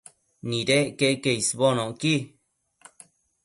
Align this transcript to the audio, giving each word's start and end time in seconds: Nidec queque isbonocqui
Nidec 0.49 0.85
queque 0.99 1.31
isbonocqui 1.41 2.15